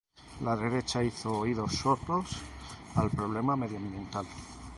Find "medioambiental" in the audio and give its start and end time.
3.55-4.25